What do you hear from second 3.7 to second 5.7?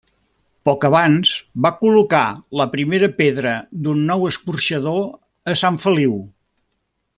d'un nou escorxador a